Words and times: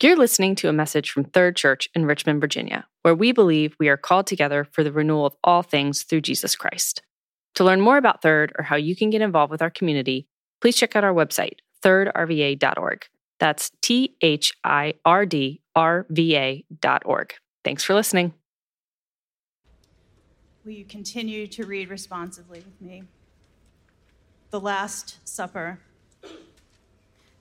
You're 0.00 0.16
listening 0.16 0.54
to 0.56 0.68
a 0.68 0.72
message 0.72 1.10
from 1.10 1.24
Third 1.24 1.56
Church 1.56 1.88
in 1.92 2.06
Richmond, 2.06 2.40
Virginia, 2.40 2.86
where 3.02 3.16
we 3.16 3.32
believe 3.32 3.74
we 3.80 3.88
are 3.88 3.96
called 3.96 4.28
together 4.28 4.62
for 4.62 4.84
the 4.84 4.92
renewal 4.92 5.26
of 5.26 5.34
all 5.42 5.62
things 5.62 6.04
through 6.04 6.20
Jesus 6.20 6.54
Christ. 6.54 7.02
To 7.56 7.64
learn 7.64 7.80
more 7.80 7.96
about 7.96 8.22
Third 8.22 8.52
or 8.56 8.62
how 8.62 8.76
you 8.76 8.94
can 8.94 9.10
get 9.10 9.22
involved 9.22 9.50
with 9.50 9.60
our 9.60 9.70
community, 9.70 10.28
please 10.60 10.76
check 10.76 10.94
out 10.94 11.02
our 11.02 11.12
website, 11.12 11.56
thirdrva.org. 11.82 13.06
That's 13.40 13.72
T 13.82 14.14
H 14.20 14.52
I 14.62 14.94
R 15.04 15.26
D 15.26 15.62
R 15.74 16.06
V 16.10 16.36
A.org. 16.36 17.34
Thanks 17.64 17.82
for 17.82 17.94
listening. 17.94 18.34
Will 20.64 20.72
you 20.72 20.84
continue 20.84 21.48
to 21.48 21.66
read 21.66 21.90
responsively 21.90 22.60
with 22.60 22.80
me? 22.80 23.02
The 24.50 24.60
Last 24.60 25.16
Supper. 25.24 25.80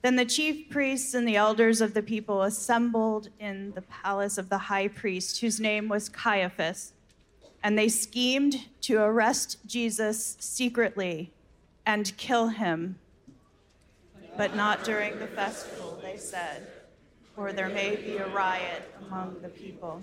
Then 0.02 0.16
the 0.16 0.26
chief 0.26 0.70
priests 0.70 1.14
and 1.14 1.28
the 1.28 1.36
elders 1.36 1.82
of 1.82 1.94
the 1.94 2.04
people 2.04 2.44
assembled 2.44 3.30
in 3.40 3.72
the 3.72 3.82
palace 3.82 4.38
of 4.38 4.50
the 4.50 4.58
high 4.58 4.88
priest, 4.88 5.42
whose 5.42 5.60
name 5.60 5.90
was 5.90 6.08
Caiaphas, 6.08 6.94
and 7.64 7.78
they 7.78 7.90
schemed 7.90 8.68
to 8.82 9.02
arrest 9.02 9.58
Jesus 9.66 10.38
secretly 10.40 11.32
and 11.86 12.16
kill 12.18 12.50
him. 12.50 13.00
But 14.38 14.56
not 14.56 14.84
during 14.84 15.18
the 15.18 15.28
festival, 15.28 16.00
they 16.02 16.18
said, 16.18 16.68
for 17.36 17.52
there 17.52 17.70
may 17.70 17.96
be 17.96 18.18
a 18.18 18.28
riot 18.28 18.84
among 19.08 19.38
the 19.42 19.50
people. 19.50 20.02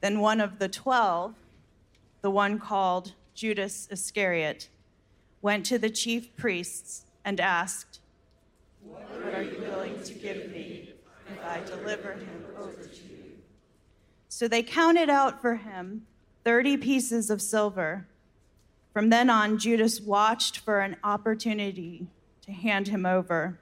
Then 0.00 0.20
one 0.20 0.40
of 0.40 0.60
the 0.60 0.68
twelve, 0.68 1.34
the 2.22 2.30
one 2.30 2.60
called 2.60 3.14
Judas 3.34 3.88
Iscariot, 3.90 4.68
went 5.42 5.66
to 5.66 5.78
the 5.78 5.90
chief 5.90 6.34
priests 6.36 7.04
and 7.24 7.40
asked, 7.40 7.98
what 8.82 9.34
are 9.34 9.42
you 9.42 9.58
willing 9.60 10.02
to 10.02 10.14
give 10.14 10.50
me 10.50 10.94
if 11.28 11.44
I 11.44 11.60
deliver 11.64 12.12
him 12.12 12.44
over 12.56 12.84
to 12.84 13.02
you? 13.04 13.32
So 14.28 14.48
they 14.48 14.62
counted 14.62 15.08
out 15.08 15.40
for 15.40 15.56
him 15.56 16.06
30 16.44 16.76
pieces 16.78 17.30
of 17.30 17.42
silver. 17.42 18.06
From 18.92 19.10
then 19.10 19.30
on, 19.30 19.58
Judas 19.58 20.00
watched 20.00 20.58
for 20.58 20.80
an 20.80 20.96
opportunity 21.04 22.06
to 22.42 22.52
hand 22.52 22.88
him 22.88 23.04
over. 23.04 23.58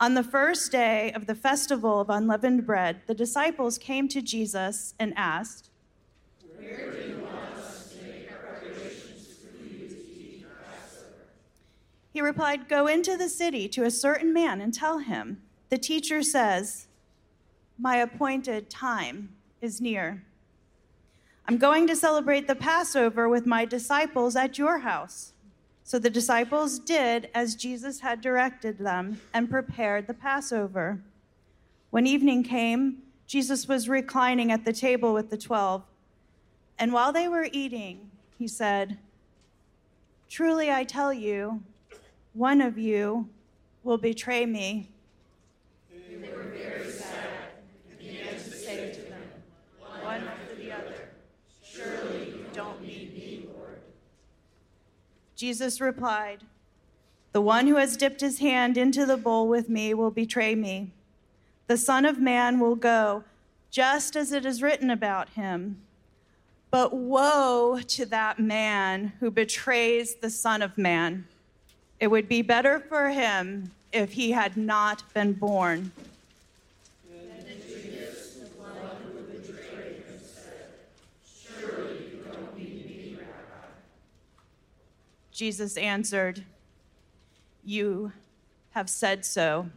On 0.00 0.14
the 0.14 0.24
first 0.24 0.72
day 0.72 1.12
of 1.12 1.26
the 1.26 1.34
festival 1.34 2.00
of 2.00 2.08
unleavened 2.08 2.66
bread, 2.66 3.02
the 3.06 3.14
disciples 3.14 3.76
came 3.76 4.08
to 4.08 4.22
Jesus 4.22 4.94
and 4.98 5.12
asked, 5.16 5.70
Where 6.56 6.90
do 6.90 7.08
you 7.08 7.20
He 12.12 12.20
replied, 12.20 12.68
Go 12.68 12.86
into 12.86 13.16
the 13.16 13.28
city 13.28 13.68
to 13.68 13.84
a 13.84 13.90
certain 13.90 14.32
man 14.32 14.60
and 14.60 14.74
tell 14.74 14.98
him, 14.98 15.40
The 15.68 15.78
teacher 15.78 16.22
says, 16.22 16.88
My 17.78 17.96
appointed 17.96 18.68
time 18.68 19.30
is 19.60 19.80
near. 19.80 20.24
I'm 21.46 21.58
going 21.58 21.86
to 21.86 21.96
celebrate 21.96 22.46
the 22.46 22.54
Passover 22.54 23.28
with 23.28 23.46
my 23.46 23.64
disciples 23.64 24.36
at 24.36 24.58
your 24.58 24.78
house. 24.78 25.32
So 25.82 25.98
the 25.98 26.10
disciples 26.10 26.78
did 26.78 27.28
as 27.34 27.56
Jesus 27.56 28.00
had 28.00 28.20
directed 28.20 28.78
them 28.78 29.20
and 29.34 29.50
prepared 29.50 30.06
the 30.06 30.14
Passover. 30.14 31.00
When 31.90 32.06
evening 32.06 32.44
came, 32.44 33.02
Jesus 33.26 33.66
was 33.66 33.88
reclining 33.88 34.52
at 34.52 34.64
the 34.64 34.72
table 34.72 35.12
with 35.12 35.30
the 35.30 35.38
twelve. 35.38 35.82
And 36.78 36.92
while 36.92 37.12
they 37.12 37.28
were 37.28 37.48
eating, 37.52 38.10
he 38.38 38.46
said, 38.46 38.98
Truly 40.28 40.70
I 40.70 40.84
tell 40.84 41.12
you, 41.12 41.62
one 42.32 42.60
of 42.60 42.78
you 42.78 43.28
will 43.82 43.98
betray 43.98 44.46
me. 44.46 44.88
They 45.90 46.30
were 46.32 46.44
very 46.44 46.90
sad 46.90 47.28
and 47.88 47.98
began 47.98 48.34
to 48.34 48.40
say 48.40 48.92
to 48.92 49.00
them, 49.02 49.22
one 49.80 50.22
after 50.28 50.54
the 50.54 50.72
other, 50.72 51.10
Surely 51.62 52.30
you 52.30 52.46
don't 52.52 52.82
need 52.82 53.14
me, 53.14 53.46
Lord. 53.54 53.80
Jesus 55.34 55.80
replied, 55.80 56.44
The 57.32 57.40
one 57.40 57.66
who 57.66 57.76
has 57.76 57.96
dipped 57.96 58.20
his 58.20 58.38
hand 58.38 58.76
into 58.76 59.06
the 59.06 59.16
bowl 59.16 59.48
with 59.48 59.68
me 59.68 59.94
will 59.94 60.10
betray 60.10 60.54
me. 60.54 60.92
The 61.66 61.76
Son 61.76 62.04
of 62.04 62.18
Man 62.18 62.58
will 62.58 62.76
go, 62.76 63.24
just 63.70 64.16
as 64.16 64.32
it 64.32 64.44
is 64.44 64.62
written 64.62 64.90
about 64.90 65.30
him. 65.30 65.80
But 66.70 66.92
woe 66.92 67.80
to 67.88 68.06
that 68.06 68.38
man 68.38 69.12
who 69.20 69.30
betrays 69.30 70.16
the 70.16 70.30
Son 70.30 70.62
of 70.62 70.76
Man. 70.76 71.26
It 72.00 72.10
would 72.10 72.28
be 72.28 72.40
better 72.40 72.80
for 72.80 73.10
him 73.10 73.70
if 73.92 74.12
he 74.12 74.30
had 74.30 74.56
not 74.56 75.02
been 75.12 75.34
born. 75.34 75.92
Jesus 85.30 85.76
answered, 85.76 86.44
You 87.64 88.12
have 88.72 88.88
said 88.90 89.24
so. 89.24 89.68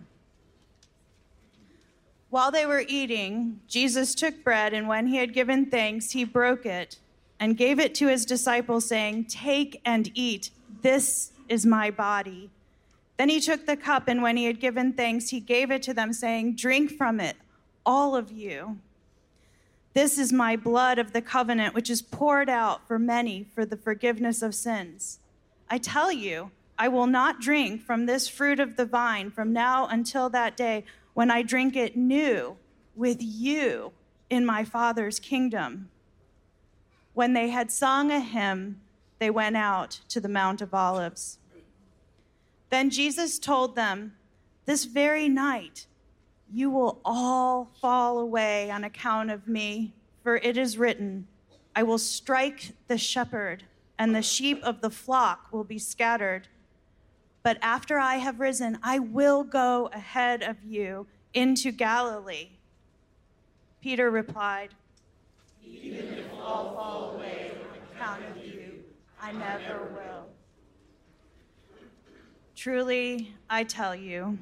While 2.29 2.51
they 2.51 2.66
were 2.66 2.83
eating, 2.88 3.59
Jesus 3.67 4.16
took 4.16 4.44
bread, 4.44 4.73
and 4.73 4.88
when 4.88 5.07
he 5.07 5.17
had 5.17 5.33
given 5.33 5.66
thanks, 5.66 6.12
he 6.12 6.23
broke 6.23 6.66
it 6.66 6.97
and 7.39 7.56
gave 7.56 7.79
it 7.79 7.94
to 7.95 8.07
his 8.07 8.25
disciples, 8.25 8.85
saying, 8.85 9.25
Take 9.25 9.81
and 9.85 10.12
eat. 10.16 10.50
This 10.81 11.32
is 11.49 11.65
my 11.65 11.91
body. 11.91 12.49
Then 13.17 13.29
he 13.29 13.39
took 13.39 13.65
the 13.65 13.77
cup, 13.77 14.07
and 14.07 14.21
when 14.21 14.37
he 14.37 14.45
had 14.45 14.59
given 14.59 14.93
thanks, 14.93 15.29
he 15.29 15.39
gave 15.39 15.71
it 15.71 15.83
to 15.83 15.93
them, 15.93 16.13
saying, 16.13 16.55
Drink 16.55 16.91
from 16.91 17.19
it, 17.19 17.37
all 17.85 18.15
of 18.15 18.31
you. 18.31 18.79
This 19.93 20.17
is 20.17 20.33
my 20.33 20.55
blood 20.55 20.97
of 20.97 21.13
the 21.13 21.21
covenant, 21.21 21.75
which 21.75 21.89
is 21.89 22.01
poured 22.01 22.49
out 22.49 22.87
for 22.87 22.97
many 22.97 23.43
for 23.43 23.65
the 23.65 23.77
forgiveness 23.77 24.41
of 24.41 24.55
sins. 24.55 25.19
I 25.69 25.77
tell 25.77 26.11
you, 26.11 26.51
I 26.77 26.87
will 26.87 27.05
not 27.05 27.39
drink 27.39 27.83
from 27.83 28.05
this 28.05 28.27
fruit 28.27 28.59
of 28.59 28.75
the 28.75 28.85
vine 28.85 29.29
from 29.29 29.53
now 29.53 29.85
until 29.85 30.29
that 30.29 30.57
day 30.57 30.83
when 31.13 31.29
I 31.29 31.43
drink 31.43 31.75
it 31.75 31.95
new 31.95 32.57
with 32.95 33.17
you 33.21 33.91
in 34.29 34.45
my 34.45 34.63
Father's 34.63 35.19
kingdom. 35.19 35.89
When 37.13 37.33
they 37.33 37.49
had 37.49 37.71
sung 37.71 38.11
a 38.11 38.19
hymn, 38.19 38.81
they 39.23 39.29
went 39.29 39.56
out 39.56 40.01
to 40.09 40.19
the 40.19 40.28
Mount 40.28 40.61
of 40.61 40.73
Olives. 40.73 41.39
Then 42.69 42.89
Jesus 42.89 43.39
told 43.39 43.73
them, 43.73 44.17
This 44.66 44.84
very 44.84 45.29
night 45.29 45.88
you 46.51 46.69
will 46.69 47.00
all 47.06 47.72
fall 47.79 48.19
away 48.19 48.69
on 48.69 48.83
account 48.83 49.31
of 49.31 49.47
me, 49.47 49.94
for 50.23 50.35
it 50.35 50.57
is 50.57 50.78
written, 50.78 51.25
I 51.73 51.83
will 51.83 51.97
strike 51.97 52.73
the 52.89 52.97
shepherd, 52.97 53.63
and 53.97 54.13
the 54.13 54.22
sheep 54.22 54.62
of 54.62 54.81
the 54.81 54.89
flock 54.89 55.47
will 55.53 55.63
be 55.63 55.79
scattered. 55.79 56.50
But 57.44 57.57
after 57.62 57.97
I 57.97 58.17
have 58.17 58.41
risen, 58.41 58.78
I 58.83 59.00
will 59.00 59.45
go 59.45 59.89
ahead 59.94 60.44
of 60.44 60.57
you 60.66 61.07
into 61.33 61.72
Galilee. 61.72 62.50
Peter 63.81 64.12
replied, 64.12 64.72
Even 65.66 66.13
if 66.13 66.25
all 66.41 66.75
fall 66.75 67.16
away 67.16 67.51
on 67.72 67.95
account 67.95 68.23
of 68.25 68.42
I 69.23 69.31
never 69.31 69.85
will. 69.85 70.25
Truly, 72.57 73.34
I 73.50 73.63
tell 73.63 73.95
you, 73.95 74.38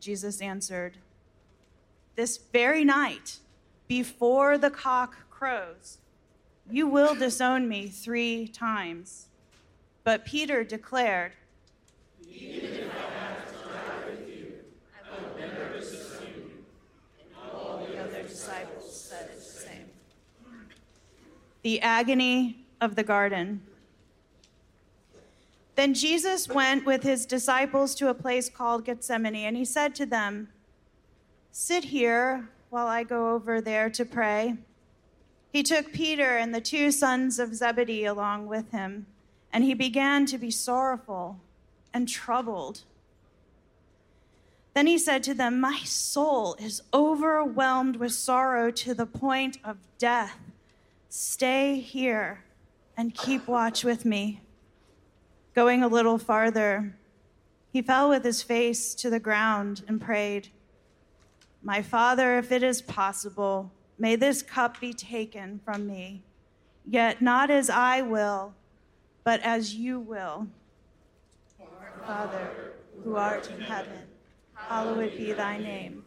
Jesus 0.00 0.42
answered, 0.42 0.98
this 2.14 2.36
very 2.36 2.84
night, 2.84 3.38
before 3.86 4.58
the 4.58 4.70
cock 4.70 5.30
crows, 5.30 5.98
you 6.70 6.86
will 6.86 7.14
disown 7.14 7.68
me 7.68 7.88
three 7.88 8.48
times. 8.48 9.28
But 10.04 10.26
Peter 10.26 10.62
declared, 10.62 11.32
Even 12.28 12.70
if 12.70 12.92
I 12.92 13.10
have 13.20 13.46
to 13.46 13.68
die 13.68 14.10
with 14.10 14.28
you, 14.28 14.54
I 14.92 15.22
will 15.22 15.38
never 15.38 15.78
disown 15.78 16.26
you. 16.36 16.64
And 17.20 17.30
all 17.42 17.86
the 17.86 17.98
other 17.98 18.24
disciples 18.24 18.94
said 18.94 19.30
the 19.34 19.40
same. 19.40 19.86
The 21.62 21.80
agony 21.80 22.66
of 22.82 22.94
the 22.94 23.04
garden. 23.04 23.62
Then 25.78 25.94
Jesus 25.94 26.48
went 26.48 26.84
with 26.84 27.04
his 27.04 27.24
disciples 27.24 27.94
to 27.94 28.08
a 28.08 28.14
place 28.14 28.48
called 28.48 28.84
Gethsemane, 28.84 29.36
and 29.36 29.56
he 29.56 29.64
said 29.64 29.94
to 29.94 30.06
them, 30.06 30.48
Sit 31.52 31.84
here 31.84 32.48
while 32.68 32.88
I 32.88 33.04
go 33.04 33.32
over 33.32 33.60
there 33.60 33.88
to 33.90 34.04
pray. 34.04 34.56
He 35.52 35.62
took 35.62 35.92
Peter 35.92 36.36
and 36.36 36.52
the 36.52 36.60
two 36.60 36.90
sons 36.90 37.38
of 37.38 37.54
Zebedee 37.54 38.04
along 38.04 38.48
with 38.48 38.72
him, 38.72 39.06
and 39.52 39.62
he 39.62 39.72
began 39.72 40.26
to 40.26 40.36
be 40.36 40.50
sorrowful 40.50 41.38
and 41.94 42.08
troubled. 42.08 42.80
Then 44.74 44.88
he 44.88 44.98
said 44.98 45.22
to 45.22 45.32
them, 45.32 45.60
My 45.60 45.78
soul 45.84 46.56
is 46.58 46.82
overwhelmed 46.92 47.98
with 47.98 48.14
sorrow 48.14 48.72
to 48.72 48.94
the 48.94 49.06
point 49.06 49.58
of 49.62 49.76
death. 49.96 50.40
Stay 51.08 51.78
here 51.78 52.42
and 52.96 53.14
keep 53.14 53.46
watch 53.46 53.84
with 53.84 54.04
me. 54.04 54.40
Going 55.58 55.82
a 55.82 55.88
little 55.88 56.18
farther, 56.18 56.94
He 57.72 57.82
fell 57.82 58.08
with 58.08 58.22
his 58.22 58.44
face 58.44 58.94
to 58.94 59.10
the 59.10 59.18
ground 59.18 59.82
and 59.88 60.00
prayed, 60.00 60.50
My 61.64 61.82
Father, 61.82 62.38
if 62.38 62.52
it 62.52 62.62
is 62.62 62.80
possible, 62.80 63.72
may 63.98 64.14
this 64.14 64.40
cup 64.40 64.78
be 64.78 64.92
taken 64.92 65.60
from 65.64 65.84
me, 65.84 66.22
yet 66.86 67.20
not 67.20 67.50
as 67.50 67.70
I 67.70 68.02
will, 68.02 68.54
but 69.24 69.40
as 69.40 69.74
you 69.74 69.98
will. 69.98 70.46
Father, 72.06 72.74
who 73.02 73.16
art 73.16 73.50
in 73.50 73.60
heaven, 73.60 74.06
hallowed 74.54 75.16
be 75.16 75.32
thy 75.32 75.58
name. 75.58 76.04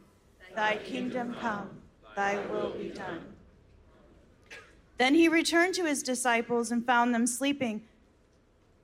Thy 0.56 0.78
kingdom 0.78 1.36
come, 1.42 1.72
thy 2.16 2.38
will 2.48 2.70
be 2.70 2.88
done. 2.88 3.20
Then 4.98 5.14
he 5.14 5.28
returned 5.28 5.76
to 5.76 5.86
his 5.86 6.02
disciples 6.02 6.72
and 6.72 6.86
found 6.86 7.14
them 7.14 7.28
sleeping. 7.28 7.82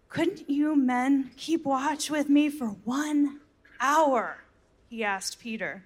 Couldn't 0.09 0.49
you 0.49 0.75
men 0.75 1.31
keep 1.37 1.65
watch 1.65 2.09
with 2.09 2.29
me 2.29 2.49
for 2.49 2.67
one 2.67 3.41
hour? 3.79 4.43
He 4.89 5.03
asked 5.03 5.39
Peter. 5.39 5.83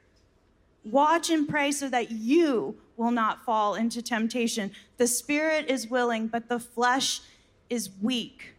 Watch 0.84 1.30
and 1.30 1.48
pray 1.48 1.72
so 1.72 1.90
that 1.90 2.12
you 2.12 2.76
will 2.98 3.12
not 3.12 3.44
fall 3.44 3.76
into 3.76 4.02
temptation. 4.02 4.72
The 4.98 5.08
spirit 5.08 5.70
is 5.70 5.88
willing, 5.88 6.28
but 6.28 6.50
the 6.50 6.60
flesh 6.60 7.22
is 7.70 7.90
weak. 8.02 8.54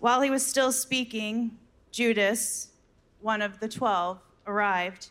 While 0.00 0.20
he 0.20 0.30
was 0.30 0.46
still 0.46 0.70
speaking, 0.70 1.58
Judas, 1.90 2.68
one 3.20 3.42
of 3.42 3.58
the 3.58 3.68
twelve, 3.68 4.20
arrived. 4.46 5.08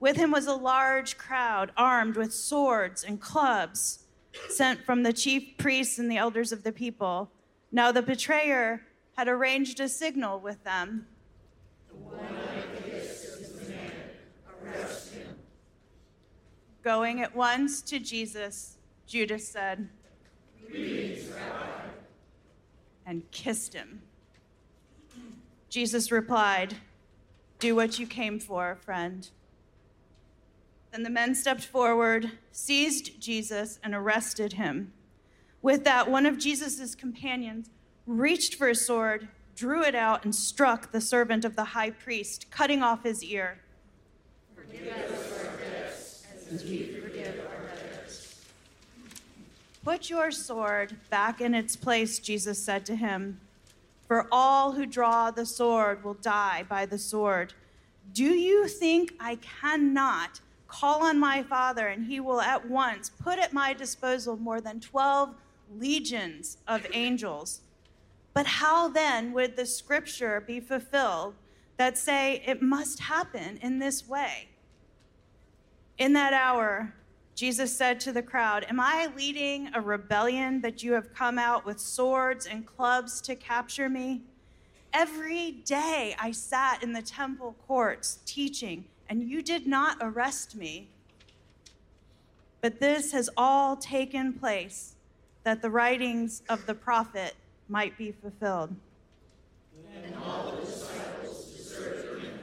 With 0.00 0.16
him 0.16 0.30
was 0.30 0.46
a 0.46 0.54
large 0.54 1.16
crowd 1.16 1.72
armed 1.76 2.16
with 2.16 2.32
swords 2.32 3.04
and 3.04 3.20
clubs, 3.20 4.04
sent 4.48 4.84
from 4.84 5.02
the 5.02 5.12
chief 5.12 5.56
priests 5.56 5.98
and 5.98 6.10
the 6.10 6.16
elders 6.16 6.52
of 6.52 6.62
the 6.62 6.72
people. 6.72 7.30
Now 7.72 7.92
the 7.92 8.02
betrayer 8.02 8.82
had 9.16 9.28
arranged 9.28 9.80
a 9.80 9.88
signal 9.88 10.40
with 10.40 10.62
them. 10.64 11.06
Going 16.82 17.22
at 17.22 17.34
once 17.34 17.80
to 17.82 17.98
Jesus, 17.98 18.76
Judas 19.06 19.48
said, 19.48 19.88
and 23.06 23.30
kissed 23.30 23.72
him. 23.72 24.02
Jesus 25.70 26.12
replied, 26.12 26.76
Do 27.58 27.74
what 27.74 27.98
you 27.98 28.06
came 28.06 28.38
for, 28.38 28.76
friend. 28.76 29.28
Then 30.94 31.02
the 31.02 31.10
men 31.10 31.34
stepped 31.34 31.64
forward, 31.64 32.30
seized 32.52 33.20
Jesus, 33.20 33.80
and 33.82 33.96
arrested 33.96 34.52
him. 34.52 34.92
With 35.60 35.82
that, 35.82 36.08
one 36.08 36.24
of 36.24 36.38
Jesus' 36.38 36.94
companions 36.94 37.68
reached 38.06 38.54
for 38.54 38.68
his 38.68 38.86
sword, 38.86 39.26
drew 39.56 39.82
it 39.82 39.96
out, 39.96 40.22
and 40.22 40.32
struck 40.32 40.92
the 40.92 41.00
servant 41.00 41.44
of 41.44 41.56
the 41.56 41.64
high 41.64 41.90
priest, 41.90 42.48
cutting 42.52 42.80
off 42.80 43.02
his 43.02 43.24
ear. 43.24 43.58
Forgive 44.54 44.86
us 44.86 45.32
our. 45.44 45.50
Put 49.82 50.08
your 50.08 50.30
sword 50.30 50.94
back 51.10 51.40
in 51.40 51.56
its 51.56 51.74
place, 51.74 52.20
Jesus 52.20 52.62
said 52.62 52.86
to 52.86 52.94
him. 52.94 53.40
For 54.06 54.28
all 54.30 54.70
who 54.70 54.86
draw 54.86 55.32
the 55.32 55.44
sword 55.44 56.04
will 56.04 56.14
die 56.14 56.64
by 56.68 56.86
the 56.86 56.98
sword. 56.98 57.52
Do 58.12 58.22
you 58.22 58.68
think 58.68 59.14
I 59.18 59.40
cannot? 59.60 60.40
Call 60.80 61.04
on 61.04 61.20
my 61.20 61.40
Father, 61.40 61.86
and 61.86 62.04
he 62.04 62.18
will 62.18 62.40
at 62.40 62.68
once 62.68 63.08
put 63.08 63.38
at 63.38 63.52
my 63.52 63.72
disposal 63.72 64.36
more 64.36 64.60
than 64.60 64.80
12 64.80 65.32
legions 65.78 66.56
of 66.66 66.84
angels. 66.92 67.60
But 68.32 68.44
how 68.44 68.88
then 68.88 69.32
would 69.34 69.54
the 69.54 69.66
scripture 69.66 70.40
be 70.40 70.58
fulfilled 70.58 71.36
that 71.76 71.96
say 71.96 72.42
it 72.44 72.60
must 72.60 72.98
happen 72.98 73.56
in 73.58 73.78
this 73.78 74.08
way? 74.08 74.48
In 75.96 76.12
that 76.14 76.32
hour, 76.32 76.92
Jesus 77.36 77.74
said 77.74 78.00
to 78.00 78.12
the 78.12 78.22
crowd, 78.22 78.66
Am 78.68 78.80
I 78.80 79.12
leading 79.16 79.70
a 79.74 79.80
rebellion 79.80 80.60
that 80.62 80.82
you 80.82 80.94
have 80.94 81.14
come 81.14 81.38
out 81.38 81.64
with 81.64 81.78
swords 81.78 82.46
and 82.46 82.66
clubs 82.66 83.20
to 83.20 83.36
capture 83.36 83.88
me? 83.88 84.22
Every 84.92 85.52
day 85.52 86.16
I 86.18 86.32
sat 86.32 86.82
in 86.82 86.92
the 86.92 87.02
temple 87.02 87.54
courts 87.64 88.18
teaching 88.26 88.86
and 89.08 89.22
you 89.22 89.42
did 89.42 89.66
not 89.66 89.98
arrest 90.00 90.56
me. 90.56 90.88
But 92.60 92.80
this 92.80 93.12
has 93.12 93.28
all 93.36 93.76
taken 93.76 94.32
place 94.32 94.94
that 95.42 95.60
the 95.60 95.70
writings 95.70 96.42
of 96.48 96.64
the 96.66 96.74
prophet 96.74 97.34
might 97.68 97.96
be 97.98 98.12
fulfilled. 98.12 98.74
And 100.04 100.14
all 100.24 100.52
the 100.52 100.64
disciples 100.64 101.52
deserted 101.52 102.22
him 102.22 102.38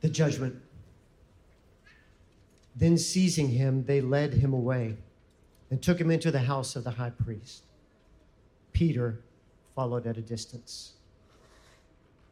The 0.00 0.08
judgment. 0.08 0.56
Then 2.74 2.98
seizing 2.98 3.48
him, 3.48 3.84
they 3.84 4.00
led 4.00 4.34
him 4.34 4.52
away 4.52 4.96
and 5.72 5.80
took 5.80 5.98
him 5.98 6.10
into 6.10 6.30
the 6.30 6.40
house 6.40 6.76
of 6.76 6.84
the 6.84 6.90
high 6.90 7.08
priest. 7.08 7.62
Peter 8.74 9.20
followed 9.74 10.06
at 10.06 10.18
a 10.18 10.20
distance. 10.20 10.92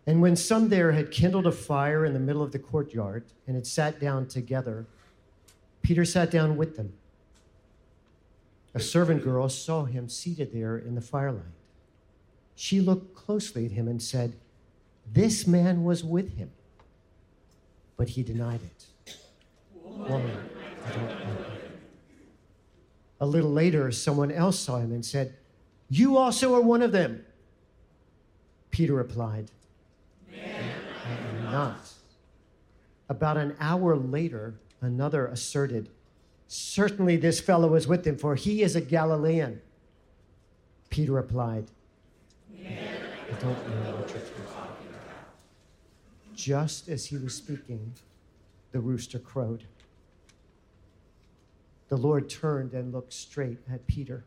And 0.06 0.20
when 0.20 0.36
some 0.36 0.68
there 0.68 0.92
had 0.92 1.10
kindled 1.10 1.46
a 1.46 1.52
fire 1.52 2.04
in 2.04 2.12
the 2.12 2.20
middle 2.20 2.42
of 2.42 2.52
the 2.52 2.58
courtyard 2.58 3.24
and 3.46 3.56
had 3.56 3.66
sat 3.66 3.98
down 3.98 4.26
together, 4.26 4.84
Peter 5.80 6.04
sat 6.04 6.30
down 6.30 6.58
with 6.58 6.76
them. 6.76 6.92
A 8.74 8.80
servant 8.80 9.24
girl 9.24 9.48
saw 9.48 9.84
him 9.86 10.10
seated 10.10 10.52
there 10.52 10.76
in 10.76 10.94
the 10.94 11.00
firelight. 11.00 11.44
She 12.56 12.82
looked 12.82 13.14
closely 13.14 13.64
at 13.64 13.72
him 13.72 13.88
and 13.88 14.02
said, 14.02 14.34
This 15.10 15.46
man 15.46 15.82
was 15.82 16.04
with 16.04 16.36
him. 16.36 16.50
But 17.96 18.10
he 18.10 18.22
denied 18.22 18.60
it. 18.62 19.16
Woman, 19.82 20.36
I 20.86 20.90
don't 20.90 21.08
know. 21.08 21.59
A 23.20 23.26
little 23.26 23.50
later, 23.50 23.90
someone 23.92 24.32
else 24.32 24.58
saw 24.58 24.78
him 24.78 24.92
and 24.92 25.04
said, 25.04 25.34
You 25.88 26.16
also 26.16 26.54
are 26.54 26.60
one 26.60 26.82
of 26.82 26.92
them. 26.92 27.24
Peter 28.70 28.94
replied, 28.94 29.50
I 30.32 30.36
am 30.36 31.44
not. 31.44 31.90
About 33.08 33.36
an 33.36 33.56
hour 33.60 33.96
later, 33.96 34.54
another 34.80 35.26
asserted, 35.26 35.90
Certainly 36.52 37.18
this 37.18 37.38
fellow 37.38 37.76
is 37.76 37.86
with 37.86 38.04
him, 38.04 38.16
for 38.16 38.34
he 38.34 38.62
is 38.62 38.74
a 38.74 38.80
Galilean. 38.80 39.60
Peter 40.88 41.12
replied, 41.12 41.66
I 42.52 43.40
don't 43.40 43.68
know 43.68 43.96
what 43.96 44.10
you're 44.10 44.46
talking 44.46 44.88
about. 44.88 46.34
Just 46.34 46.88
as 46.88 47.06
he 47.06 47.16
was 47.18 47.34
speaking, 47.36 47.92
the 48.72 48.80
rooster 48.80 49.20
crowed 49.20 49.62
the 51.90 51.96
Lord 51.96 52.30
turned 52.30 52.72
and 52.72 52.92
looked 52.92 53.12
straight 53.12 53.58
at 53.70 53.86
Peter. 53.88 54.24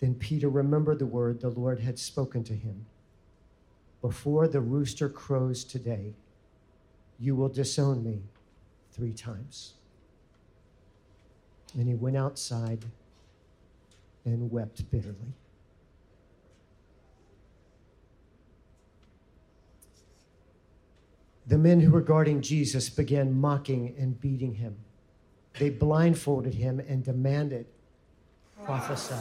Then 0.00 0.14
Peter 0.14 0.48
remembered 0.48 1.00
the 1.00 1.06
word 1.06 1.40
the 1.40 1.48
Lord 1.50 1.80
had 1.80 1.98
spoken 1.98 2.44
to 2.44 2.54
him 2.54 2.86
Before 4.00 4.46
the 4.46 4.60
rooster 4.60 5.08
crows 5.08 5.64
today, 5.64 6.14
you 7.18 7.34
will 7.34 7.48
disown 7.48 8.04
me 8.04 8.22
three 8.92 9.12
times. 9.12 9.74
And 11.74 11.88
he 11.88 11.96
went 11.96 12.16
outside 12.16 12.84
and 14.24 14.52
wept 14.52 14.88
bitterly. 14.92 15.34
The 21.48 21.58
men 21.58 21.80
who 21.80 21.90
were 21.90 22.02
guarding 22.02 22.40
Jesus 22.40 22.88
began 22.88 23.40
mocking 23.40 23.96
and 23.98 24.20
beating 24.20 24.54
him. 24.54 24.76
They 25.58 25.70
blindfolded 25.70 26.54
him 26.54 26.80
and 26.80 27.04
demanded, 27.04 27.66
Prophesy, 28.64 29.14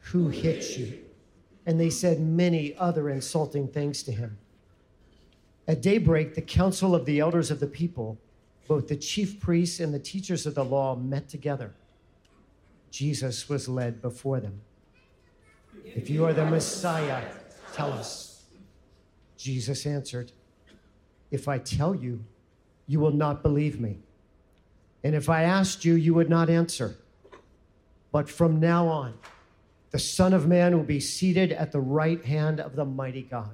who 0.00 0.28
hit 0.28 0.78
you? 0.78 0.98
And 1.66 1.80
they 1.80 1.90
said 1.90 2.20
many 2.20 2.76
other 2.76 3.08
insulting 3.08 3.68
things 3.68 4.02
to 4.04 4.12
him. 4.12 4.38
At 5.66 5.80
daybreak, 5.80 6.34
the 6.34 6.42
council 6.42 6.94
of 6.94 7.06
the 7.06 7.20
elders 7.20 7.50
of 7.50 7.58
the 7.58 7.66
people, 7.66 8.18
both 8.68 8.88
the 8.88 8.96
chief 8.96 9.40
priests 9.40 9.80
and 9.80 9.94
the 9.94 9.98
teachers 9.98 10.46
of 10.46 10.54
the 10.54 10.64
law, 10.64 10.94
met 10.94 11.28
together. 11.28 11.72
Jesus 12.90 13.48
was 13.48 13.68
led 13.68 14.02
before 14.02 14.40
them. 14.40 14.60
If 15.84 16.10
you 16.10 16.24
are 16.26 16.32
the 16.32 16.44
Messiah, 16.44 17.22
tell 17.72 17.92
us. 17.92 18.44
Jesus 19.36 19.86
answered, 19.86 20.32
If 21.30 21.48
I 21.48 21.58
tell 21.58 21.94
you, 21.94 22.24
you 22.86 23.00
will 23.00 23.10
not 23.10 23.42
believe 23.42 23.80
me. 23.80 23.98
And 25.04 25.14
if 25.14 25.28
I 25.28 25.42
asked 25.42 25.84
you, 25.84 25.94
you 25.94 26.14
would 26.14 26.30
not 26.30 26.48
answer. 26.48 26.96
But 28.10 28.30
from 28.30 28.58
now 28.58 28.88
on, 28.88 29.14
the 29.90 29.98
Son 29.98 30.32
of 30.32 30.48
Man 30.48 30.74
will 30.76 30.84
be 30.84 30.98
seated 30.98 31.52
at 31.52 31.72
the 31.72 31.80
right 31.80 32.24
hand 32.24 32.58
of 32.58 32.74
the 32.74 32.86
mighty 32.86 33.22
God. 33.22 33.50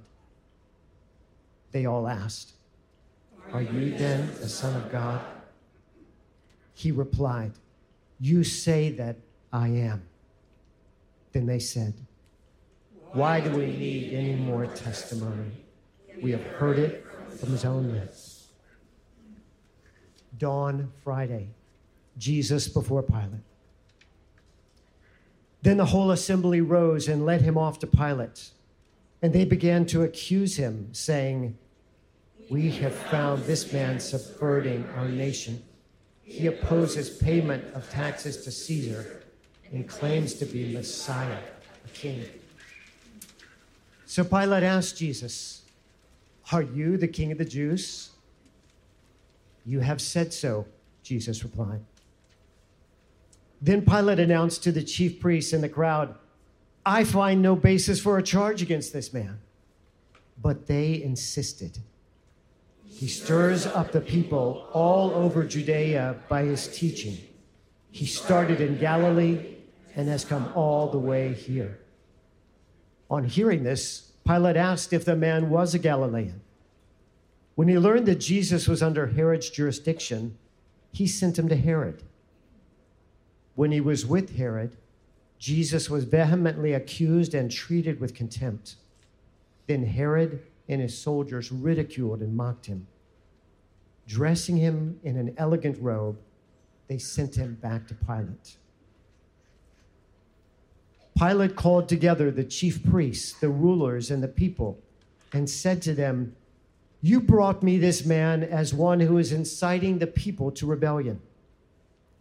They 1.72 1.86
all 1.86 2.06
asked, 2.06 2.52
Are 3.52 3.62
you 3.62 3.96
then 3.98 4.30
the 4.40 4.48
Son 4.48 4.80
of 4.80 4.90
God? 4.92 5.20
He 6.72 6.92
replied, 6.92 7.52
You 8.20 8.44
say 8.44 8.92
that 8.92 9.16
I 9.52 9.68
am. 9.68 10.02
Then 11.32 11.46
they 11.46 11.58
said, 11.58 11.94
Why 13.12 13.40
do 13.40 13.50
we 13.50 13.66
need 13.66 14.14
any 14.14 14.36
more 14.36 14.66
testimony? 14.66 15.50
We 16.22 16.30
have 16.30 16.44
heard 16.44 16.78
it 16.78 17.04
from 17.38 17.50
his 17.50 17.64
own 17.64 17.92
lips. 17.92 18.29
Dawn 20.38 20.92
Friday, 21.02 21.48
Jesus 22.18 22.68
before 22.68 23.02
Pilate. 23.02 23.42
Then 25.62 25.76
the 25.76 25.86
whole 25.86 26.10
assembly 26.10 26.60
rose 26.60 27.08
and 27.08 27.26
led 27.26 27.42
him 27.42 27.58
off 27.58 27.78
to 27.80 27.86
Pilate. 27.86 28.50
And 29.22 29.32
they 29.32 29.44
began 29.44 29.84
to 29.86 30.02
accuse 30.02 30.56
him, 30.56 30.88
saying, 30.92 31.58
We 32.48 32.70
have 32.72 32.94
found 32.94 33.44
this 33.44 33.72
man 33.72 34.00
subverting 34.00 34.88
our 34.96 35.08
nation. 35.08 35.62
He 36.22 36.46
opposes 36.46 37.10
payment 37.10 37.64
of 37.74 37.90
taxes 37.90 38.44
to 38.44 38.50
Caesar 38.50 39.22
and 39.72 39.86
claims 39.86 40.34
to 40.34 40.46
be 40.46 40.72
Messiah, 40.72 41.38
a 41.84 41.88
king. 41.88 42.24
So 44.06 44.24
Pilate 44.24 44.62
asked 44.62 44.96
Jesus, 44.96 45.62
Are 46.52 46.62
you 46.62 46.96
the 46.96 47.08
king 47.08 47.30
of 47.32 47.38
the 47.38 47.44
Jews? 47.44 48.10
You 49.64 49.80
have 49.80 50.00
said 50.00 50.32
so, 50.32 50.66
Jesus 51.02 51.42
replied. 51.42 51.80
Then 53.60 53.84
Pilate 53.84 54.18
announced 54.18 54.62
to 54.64 54.72
the 54.72 54.82
chief 54.82 55.20
priests 55.20 55.52
and 55.52 55.62
the 55.62 55.68
crowd, 55.68 56.14
I 56.84 57.04
find 57.04 57.42
no 57.42 57.56
basis 57.56 58.00
for 58.00 58.16
a 58.16 58.22
charge 58.22 58.62
against 58.62 58.92
this 58.92 59.12
man. 59.12 59.40
But 60.40 60.66
they 60.66 61.02
insisted. 61.02 61.78
He 62.86 63.06
stirs 63.06 63.66
up 63.66 63.92
the 63.92 64.00
people 64.00 64.68
all 64.72 65.10
over 65.10 65.44
Judea 65.44 66.16
by 66.28 66.42
his 66.44 66.68
teaching. 66.68 67.18
He 67.90 68.06
started 68.06 68.60
in 68.60 68.78
Galilee 68.78 69.56
and 69.94 70.08
has 70.08 70.24
come 70.24 70.50
all 70.54 70.90
the 70.90 70.98
way 70.98 71.34
here. 71.34 71.78
On 73.10 73.24
hearing 73.24 73.64
this, 73.64 74.12
Pilate 74.26 74.56
asked 74.56 74.92
if 74.92 75.04
the 75.04 75.16
man 75.16 75.50
was 75.50 75.74
a 75.74 75.78
Galilean. 75.78 76.40
When 77.54 77.68
he 77.68 77.78
learned 77.78 78.06
that 78.06 78.20
Jesus 78.20 78.68
was 78.68 78.82
under 78.82 79.06
Herod's 79.08 79.50
jurisdiction, 79.50 80.36
he 80.92 81.06
sent 81.06 81.38
him 81.38 81.48
to 81.48 81.56
Herod. 81.56 82.02
When 83.54 83.72
he 83.72 83.80
was 83.80 84.06
with 84.06 84.36
Herod, 84.36 84.76
Jesus 85.38 85.88
was 85.88 86.04
vehemently 86.04 86.72
accused 86.72 87.34
and 87.34 87.50
treated 87.50 88.00
with 88.00 88.14
contempt. 88.14 88.76
Then 89.66 89.84
Herod 89.84 90.42
and 90.68 90.80
his 90.80 90.96
soldiers 90.96 91.50
ridiculed 91.50 92.20
and 92.20 92.36
mocked 92.36 92.66
him. 92.66 92.86
Dressing 94.06 94.56
him 94.56 94.98
in 95.02 95.16
an 95.16 95.34
elegant 95.36 95.76
robe, 95.80 96.18
they 96.88 96.98
sent 96.98 97.36
him 97.36 97.54
back 97.62 97.86
to 97.88 97.94
Pilate. 97.94 98.56
Pilate 101.16 101.54
called 101.54 101.88
together 101.88 102.30
the 102.30 102.44
chief 102.44 102.82
priests, 102.84 103.32
the 103.32 103.48
rulers, 103.48 104.10
and 104.10 104.22
the 104.22 104.28
people, 104.28 104.78
and 105.32 105.48
said 105.48 105.82
to 105.82 105.94
them, 105.94 106.34
You 107.02 107.20
brought 107.20 107.62
me 107.62 107.78
this 107.78 108.04
man 108.04 108.42
as 108.42 108.74
one 108.74 109.00
who 109.00 109.18
is 109.18 109.32
inciting 109.32 109.98
the 109.98 110.06
people 110.06 110.50
to 110.52 110.66
rebellion. 110.66 111.20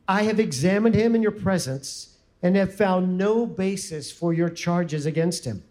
I 0.07 0.24
have 0.24 0.39
examined 0.39 0.95
him 0.95 1.15
in 1.15 1.21
your 1.21 1.31
presence 1.31 2.17
and 2.41 2.55
have 2.55 2.74
found 2.74 3.17
no 3.17 3.45
basis 3.45 4.12
for 4.12 4.33
your 4.33 4.50
charges 4.50 5.05
against 5.05 5.45
him. 5.45 5.63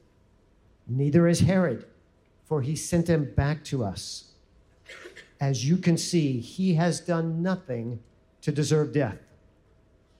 Neither 0.86 1.26
is 1.26 1.40
Herod, 1.40 1.86
for 2.44 2.62
he 2.62 2.76
sent 2.76 3.08
him 3.08 3.32
back 3.34 3.64
to 3.64 3.82
us. 3.84 4.32
As 5.40 5.66
you 5.68 5.76
can 5.76 5.96
see, 5.96 6.40
he 6.40 6.74
has 6.74 7.00
done 7.00 7.42
nothing 7.42 8.00
to 8.42 8.52
deserve 8.52 8.92
death. 8.92 9.18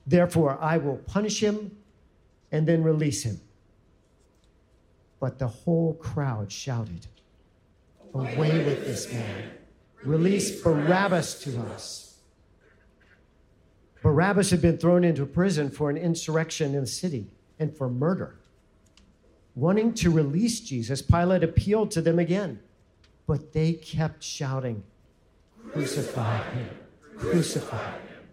Therefore, 0.07 0.57
I 0.59 0.77
will 0.77 0.97
punish 0.97 1.41
him 1.41 1.77
and 2.51 2.67
then 2.67 2.83
release 2.83 3.23
him. 3.23 3.39
But 5.19 5.37
the 5.37 5.47
whole 5.47 5.93
crowd 5.95 6.51
shouted, 6.51 7.05
Away 8.13 8.65
with 8.65 8.85
this 8.85 9.11
man! 9.11 9.51
Release 10.03 10.61
Barabbas 10.61 11.41
to 11.41 11.59
us. 11.73 12.19
Barabbas 14.01 14.49
had 14.49 14.61
been 14.61 14.77
thrown 14.77 15.03
into 15.03 15.25
prison 15.25 15.69
for 15.69 15.89
an 15.89 15.97
insurrection 15.97 16.73
in 16.73 16.81
the 16.81 16.87
city 16.87 17.27
and 17.59 17.75
for 17.75 17.89
murder. 17.89 18.35
Wanting 19.55 19.93
to 19.95 20.09
release 20.09 20.61
Jesus, 20.61 21.01
Pilate 21.01 21.43
appealed 21.43 21.91
to 21.91 22.01
them 22.01 22.17
again, 22.17 22.59
but 23.27 23.51
they 23.51 23.73
kept 23.73 24.23
shouting, 24.23 24.83
Crucify 25.71 26.37
him! 26.51 26.69
Crucify 27.17 27.91
him! 27.91 28.23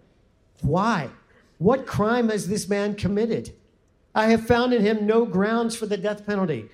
Why? 0.63 1.11
What 1.59 1.87
crime 1.87 2.29
has 2.29 2.49
this 2.49 2.69
man 2.69 2.95
committed? 2.95 3.53
I 4.15 4.29
have 4.29 4.47
found 4.47 4.73
in 4.73 4.83
him 4.83 5.07
no 5.07 5.27
grounds 5.27 5.75
for 5.75 5.87
the 5.87 5.97
death 5.97 6.25
penalty. 6.25 6.71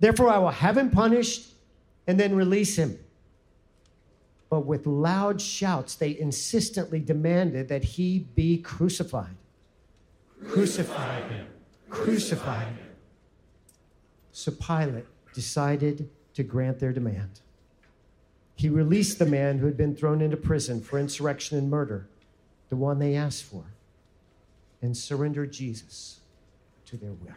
Therefore, 0.00 0.28
I 0.30 0.38
will 0.38 0.50
have 0.50 0.76
him 0.76 0.90
punished 0.90 1.52
and 2.06 2.18
then 2.18 2.34
release 2.34 2.76
him 2.76 2.98
but 4.52 4.66
with 4.66 4.86
loud 4.86 5.40
shouts, 5.40 5.94
they 5.94 6.18
insistently 6.18 7.00
demanded 7.00 7.68
that 7.68 7.82
he 7.82 8.18
be 8.34 8.58
crucified. 8.58 9.34
Crucify 10.46 11.22
him! 11.26 11.46
Crucify 11.88 12.64
him! 12.64 12.78
So 14.30 14.52
Pilate 14.52 15.06
decided 15.32 16.10
to 16.34 16.42
grant 16.42 16.80
their 16.80 16.92
demand. 16.92 17.40
He 18.54 18.68
released 18.68 19.18
the 19.18 19.24
man 19.24 19.56
who 19.56 19.64
had 19.64 19.78
been 19.78 19.96
thrown 19.96 20.20
into 20.20 20.36
prison 20.36 20.82
for 20.82 20.98
insurrection 20.98 21.56
and 21.56 21.70
murder, 21.70 22.06
the 22.68 22.76
one 22.76 22.98
they 22.98 23.14
asked 23.14 23.44
for, 23.44 23.64
and 24.82 24.94
surrendered 24.94 25.50
Jesus 25.50 26.20
to 26.84 26.98
their 26.98 27.12
will. 27.12 27.32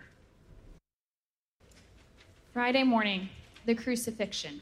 Friday 2.51 2.83
morning, 2.83 3.29
the 3.65 3.75
crucifixion. 3.75 4.61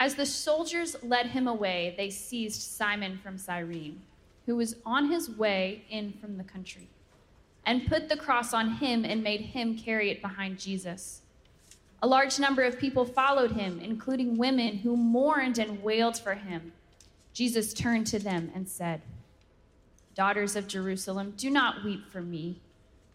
As 0.00 0.16
the 0.16 0.26
soldiers 0.26 0.96
led 1.02 1.26
him 1.26 1.46
away, 1.48 1.94
they 1.96 2.10
seized 2.10 2.60
Simon 2.60 3.18
from 3.22 3.38
Cyrene, 3.38 4.02
who 4.46 4.56
was 4.56 4.76
on 4.84 5.10
his 5.10 5.30
way 5.30 5.84
in 5.88 6.12
from 6.20 6.36
the 6.36 6.44
country, 6.44 6.88
and 7.64 7.86
put 7.86 8.08
the 8.08 8.16
cross 8.16 8.52
on 8.52 8.72
him 8.72 9.04
and 9.04 9.22
made 9.22 9.40
him 9.40 9.78
carry 9.78 10.10
it 10.10 10.20
behind 10.20 10.58
Jesus. 10.58 11.22
A 12.02 12.06
large 12.06 12.38
number 12.38 12.62
of 12.62 12.78
people 12.78 13.06
followed 13.06 13.52
him, 13.52 13.80
including 13.80 14.36
women 14.36 14.78
who 14.78 14.96
mourned 14.96 15.58
and 15.58 15.82
wailed 15.82 16.18
for 16.18 16.34
him. 16.34 16.72
Jesus 17.32 17.72
turned 17.72 18.06
to 18.08 18.18
them 18.18 18.52
and 18.54 18.68
said, 18.68 19.00
Daughters 20.14 20.54
of 20.54 20.68
Jerusalem, 20.68 21.32
do 21.36 21.50
not 21.50 21.82
weep 21.82 22.06
for 22.12 22.20
me. 22.20 22.60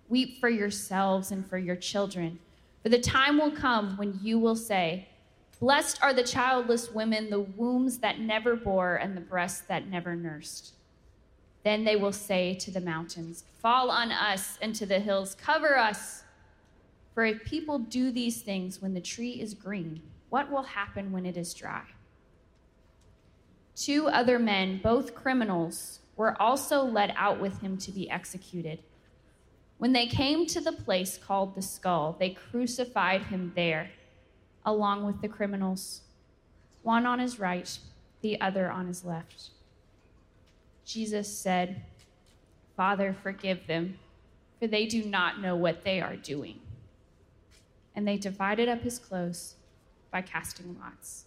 Weep 0.09 0.39
for 0.39 0.49
yourselves 0.49 1.31
and 1.31 1.47
for 1.47 1.57
your 1.59 1.75
children. 1.75 2.39
For 2.83 2.89
the 2.89 2.99
time 2.99 3.37
will 3.37 3.51
come 3.51 3.97
when 3.97 4.19
you 4.21 4.39
will 4.39 4.55
say, 4.55 5.07
Blessed 5.59 6.01
are 6.01 6.13
the 6.13 6.23
childless 6.23 6.91
women, 6.91 7.29
the 7.29 7.41
wombs 7.41 7.97
that 7.97 8.19
never 8.19 8.55
bore, 8.55 8.95
and 8.95 9.17
the 9.17 9.21
breasts 9.21 9.61
that 9.67 9.87
never 9.87 10.15
nursed. 10.15 10.73
Then 11.63 11.83
they 11.83 11.97
will 11.97 12.13
say 12.13 12.53
to 12.55 12.71
the 12.71 12.79
mountains, 12.79 13.43
Fall 13.61 13.91
on 13.91 14.11
us, 14.11 14.57
and 14.61 14.73
to 14.75 14.85
the 14.85 14.99
hills, 14.99 15.35
Cover 15.35 15.77
us. 15.77 16.23
For 17.13 17.25
if 17.25 17.43
people 17.43 17.79
do 17.79 18.11
these 18.11 18.41
things 18.41 18.81
when 18.81 18.93
the 18.93 19.01
tree 19.01 19.31
is 19.31 19.53
green, 19.53 20.01
what 20.29 20.49
will 20.49 20.63
happen 20.63 21.11
when 21.11 21.25
it 21.25 21.35
is 21.35 21.53
dry? 21.53 21.83
Two 23.75 24.07
other 24.07 24.39
men, 24.39 24.79
both 24.81 25.15
criminals, 25.15 25.99
were 26.15 26.41
also 26.41 26.83
led 26.83 27.13
out 27.17 27.41
with 27.41 27.59
him 27.59 27.77
to 27.77 27.91
be 27.91 28.09
executed. 28.09 28.79
When 29.79 29.93
they 29.93 30.07
came 30.07 30.45
to 30.47 30.59
the 30.59 30.73
place 30.73 31.17
called 31.17 31.55
the 31.55 31.61
skull, 31.61 32.15
they 32.19 32.31
crucified 32.31 33.23
him 33.23 33.53
there 33.55 33.89
along 34.65 35.05
with 35.05 35.21
the 35.21 35.29
criminals, 35.29 36.01
one 36.83 37.05
on 37.05 37.19
his 37.19 37.39
right, 37.39 37.79
the 38.21 38.39
other 38.41 38.69
on 38.69 38.87
his 38.87 39.05
left. 39.05 39.51
Jesus 40.85 41.33
said, 41.33 41.81
Father, 42.75 43.15
forgive 43.23 43.67
them, 43.67 43.97
for 44.59 44.67
they 44.67 44.85
do 44.85 45.03
not 45.03 45.39
know 45.39 45.55
what 45.55 45.83
they 45.83 46.01
are 46.01 46.17
doing. 46.17 46.59
And 47.95 48.05
they 48.05 48.17
divided 48.17 48.67
up 48.67 48.81
his 48.81 48.99
clothes 48.99 49.55
by 50.11 50.21
casting 50.21 50.77
lots. 50.81 51.23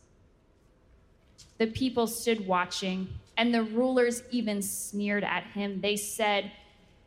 The 1.57 1.69
people 1.69 2.07
stood 2.07 2.47
watching, 2.47 3.09
and 3.39 3.55
the 3.55 3.63
rulers 3.63 4.23
even 4.31 4.61
sneered 4.61 5.25
at 5.25 5.45
him. 5.45 5.81
They 5.81 5.97
said, 5.97 6.53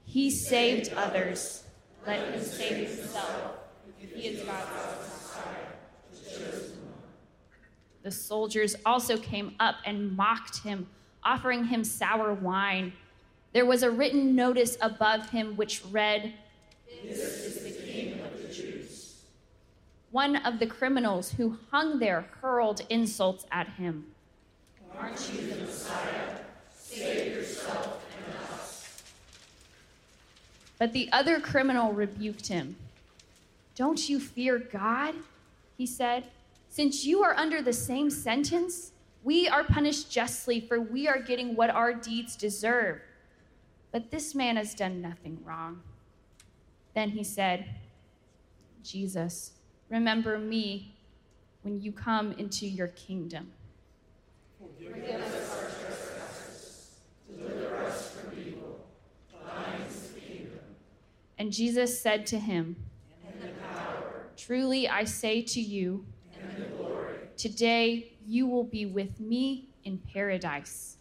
He 0.06 0.30
saved 0.30 0.94
others. 0.94 1.64
Let 2.06 2.34
him 2.34 2.42
save 2.42 2.88
himself 2.88 3.56
he 4.16 4.28
is 4.28 4.44
God's 4.44 4.70
Messiah. 5.10 6.56
the 8.02 8.12
soldiers 8.12 8.76
also 8.86 9.18
came 9.18 9.56
up 9.60 9.76
and 9.86 10.16
mocked 10.16 10.60
him, 10.60 10.88
offering 11.24 11.66
him 11.66 11.84
sour 11.84 12.34
wine. 12.34 12.94
There 13.52 13.66
was 13.66 13.84
a 13.84 13.92
written 13.92 14.36
notice 14.36 14.78
above 14.82 15.30
him 15.30 15.56
which 15.58 15.84
read, 15.92 16.34
This 17.04 17.20
is 17.20 17.64
the 17.64 17.84
king 17.84 18.22
of 18.22 18.42
the 18.42 18.54
Jews. 18.54 19.22
one 20.12 20.38
of 20.38 20.60
the 20.60 20.68
criminals 20.68 21.32
who 21.32 21.58
hung 21.72 22.00
there 22.00 22.28
hurled 22.42 22.82
insults 22.90 23.46
at 23.52 23.68
him. 23.72 24.06
Aren't 24.98 25.30
you 25.34 25.48
the 25.48 25.58
Messiah? 25.58 26.38
Save 26.74 27.34
yourself. 27.36 28.05
But 30.78 30.94
the 30.94 31.10
other 31.12 31.40
criminal 31.40 31.94
rebuked 31.94 32.48
him. 32.48 32.76
Don't 33.76 34.10
you 34.10 34.20
fear 34.20 34.60
God? 34.60 35.16
He 35.78 35.86
said. 35.86 36.26
Since 36.70 37.06
you 37.06 37.24
are 37.24 37.34
under 37.36 37.62
the 37.62 37.72
same 37.72 38.10
sentence, 38.10 38.92
we 39.24 39.48
are 39.48 39.64
punished 39.64 40.12
justly, 40.12 40.60
for 40.60 40.80
we 40.80 41.08
are 41.08 41.20
getting 41.20 41.56
what 41.56 41.70
our 41.70 41.94
deeds 41.94 42.36
deserve. 42.36 43.00
But 43.92 44.12
this 44.12 44.36
man 44.36 44.58
has 44.58 44.76
done 44.76 45.02
nothing 45.02 45.40
wrong. 45.46 45.82
Then 46.94 47.10
he 47.10 47.24
said, 47.24 47.66
Jesus, 48.84 49.54
remember 49.90 50.38
me 50.38 50.94
when 51.62 51.82
you 51.82 51.92
come 51.92 52.34
into 52.34 52.68
your 52.68 52.90
kingdom. 52.90 53.52
Forgive 54.60 55.22
us 55.22 55.56
our 55.56 55.64
trespasses, 55.64 56.90
deliver 57.28 57.78
us 57.86 58.12
from 58.12 58.38
evil. 58.40 58.86
Thine 59.32 59.82
is 59.88 60.12
the 60.12 60.20
kingdom. 60.20 60.60
And 61.38 61.52
Jesus 61.52 62.00
said 62.00 62.26
to 62.28 62.40
him. 62.40 62.76
Truly 64.38 64.88
I 64.88 65.04
say 65.04 65.42
to 65.42 65.62
you. 65.62 66.06
Today 67.38 68.14
you 68.26 68.48
will 68.48 68.64
be 68.64 68.86
with 68.86 69.20
me 69.20 69.70
in 69.84 69.98
paradise. 69.98 70.98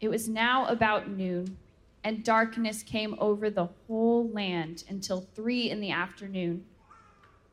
It 0.00 0.08
was 0.08 0.28
now 0.28 0.66
about 0.66 1.08
noon 1.08 1.56
and 2.04 2.24
darkness 2.24 2.82
came 2.82 3.14
over 3.18 3.50
the 3.50 3.68
whole 3.86 4.28
land 4.30 4.84
until 4.88 5.26
three 5.34 5.70
in 5.70 5.80
the 5.80 5.90
afternoon, 5.90 6.64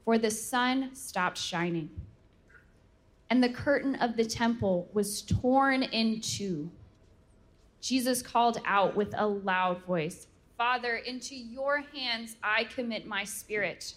for 0.04 0.18
the 0.18 0.32
sun 0.32 0.94
stopped 0.94 1.38
shining. 1.38 1.90
And 3.30 3.44
the 3.44 3.50
curtain 3.50 3.96
of 3.96 4.16
the 4.16 4.24
temple 4.24 4.88
was 4.94 5.24
torn 5.24 5.84
in 5.84 6.22
two. 6.22 6.70
Jesus 7.86 8.24
called 8.24 8.60
out 8.66 8.96
with 8.96 9.14
a 9.16 9.28
loud 9.28 9.84
voice, 9.84 10.26
Father, 10.58 10.96
into 10.96 11.36
your 11.36 11.84
hands 11.94 12.36
I 12.42 12.64
commit 12.64 13.06
my 13.06 13.24
spirit. 13.24 13.94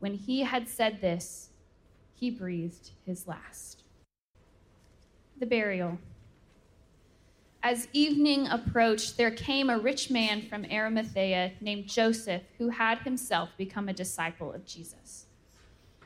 When 0.00 0.14
he 0.14 0.40
had 0.40 0.68
said 0.68 1.00
this, 1.00 1.50
he 2.16 2.28
breathed 2.28 2.90
his 3.04 3.28
last. 3.28 3.84
The 5.38 5.46
burial. 5.46 5.98
As 7.62 7.86
evening 7.92 8.48
approached, 8.48 9.16
there 9.16 9.30
came 9.30 9.70
a 9.70 9.78
rich 9.78 10.10
man 10.10 10.42
from 10.42 10.64
Arimathea 10.64 11.52
named 11.60 11.86
Joseph, 11.86 12.42
who 12.58 12.70
had 12.70 12.98
himself 12.98 13.50
become 13.56 13.88
a 13.88 13.92
disciple 13.92 14.52
of 14.52 14.66
Jesus. 14.66 15.26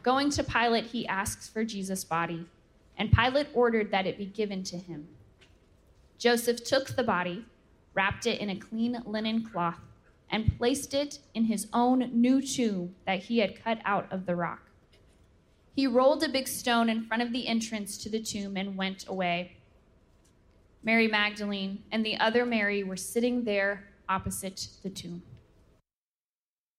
Going 0.02 0.28
to 0.28 0.44
Pilate, 0.44 0.84
he 0.84 1.08
asks 1.08 1.48
for 1.48 1.64
Jesus' 1.64 2.04
body, 2.04 2.44
and 2.98 3.10
Pilate 3.10 3.48
ordered 3.54 3.90
that 3.92 4.06
it 4.06 4.18
be 4.18 4.26
given 4.26 4.62
to 4.64 4.76
him. 4.76 5.08
Joseph 6.20 6.62
took 6.62 6.88
the 6.96 7.02
body, 7.02 7.46
wrapped 7.94 8.26
it 8.26 8.40
in 8.40 8.50
a 8.50 8.56
clean 8.56 9.02
linen 9.06 9.42
cloth, 9.42 9.80
and 10.30 10.56
placed 10.58 10.92
it 10.92 11.18
in 11.32 11.46
his 11.46 11.66
own 11.72 12.10
new 12.12 12.42
tomb 12.42 12.94
that 13.06 13.20
he 13.20 13.38
had 13.38 13.64
cut 13.64 13.78
out 13.86 14.06
of 14.12 14.26
the 14.26 14.36
rock. 14.36 14.70
He 15.74 15.86
rolled 15.86 16.22
a 16.22 16.28
big 16.28 16.46
stone 16.46 16.90
in 16.90 17.02
front 17.02 17.22
of 17.22 17.32
the 17.32 17.48
entrance 17.48 17.96
to 17.98 18.10
the 18.10 18.20
tomb 18.20 18.58
and 18.58 18.76
went 18.76 19.08
away. 19.08 19.56
Mary 20.82 21.08
Magdalene 21.08 21.82
and 21.90 22.04
the 22.04 22.18
other 22.18 22.44
Mary 22.44 22.84
were 22.84 22.96
sitting 22.96 23.44
there 23.44 23.88
opposite 24.06 24.68
the 24.82 24.90
tomb. 24.90 25.22